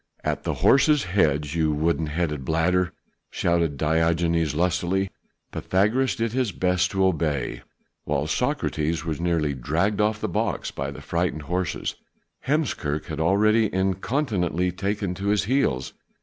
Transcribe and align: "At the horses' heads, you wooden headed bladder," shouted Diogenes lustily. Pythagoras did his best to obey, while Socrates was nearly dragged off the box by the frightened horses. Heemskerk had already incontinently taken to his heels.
"At 0.23 0.45
the 0.45 0.55
horses' 0.55 1.03
heads, 1.03 1.53
you 1.53 1.71
wooden 1.71 2.07
headed 2.07 2.43
bladder," 2.43 2.91
shouted 3.29 3.77
Diogenes 3.77 4.55
lustily. 4.55 5.11
Pythagoras 5.51 6.15
did 6.15 6.31
his 6.33 6.51
best 6.51 6.89
to 6.89 7.05
obey, 7.05 7.61
while 8.03 8.25
Socrates 8.25 9.05
was 9.05 9.21
nearly 9.21 9.53
dragged 9.53 10.01
off 10.01 10.19
the 10.19 10.27
box 10.27 10.71
by 10.71 10.89
the 10.89 11.01
frightened 11.01 11.43
horses. 11.43 11.93
Heemskerk 12.47 13.05
had 13.05 13.19
already 13.19 13.71
incontinently 13.71 14.71
taken 14.71 15.13
to 15.13 15.27
his 15.27 15.43
heels. 15.43 15.93